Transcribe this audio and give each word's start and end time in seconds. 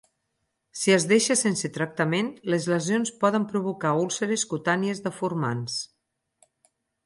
Si 0.83 0.93
es 0.95 1.03
deixa 1.11 1.37
sense 1.41 1.69
tractament, 1.75 2.31
les 2.55 2.67
lesions 2.73 3.13
poden 3.25 3.47
provocar 3.53 3.93
úlceres 4.07 4.49
cutànies 4.55 5.07
deformants. 5.11 5.81